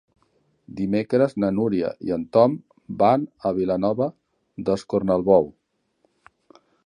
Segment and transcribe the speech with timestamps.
[0.77, 2.55] Dimecres na Núria i en Tom
[3.03, 4.09] van a Vilanova
[4.71, 5.49] d'Escornalbou.